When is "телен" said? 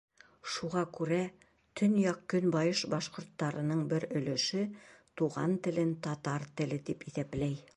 5.69-5.93